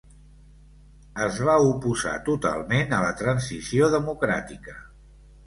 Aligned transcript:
Es 1.25 1.37
va 1.47 1.57
oposar 1.65 2.13
totalment 2.31 2.97
a 3.01 3.03
la 3.05 3.13
transició 3.21 3.93
democràtica. 3.99 4.77